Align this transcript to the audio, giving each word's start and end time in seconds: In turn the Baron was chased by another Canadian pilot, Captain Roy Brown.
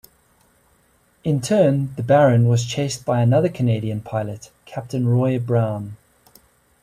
In 1.23 1.41
turn 1.41 1.93
the 1.95 2.01
Baron 2.01 2.47
was 2.47 2.65
chased 2.65 3.05
by 3.05 3.21
another 3.21 3.49
Canadian 3.49 4.01
pilot, 4.01 4.49
Captain 4.65 5.07
Roy 5.07 5.37
Brown. 5.37 5.95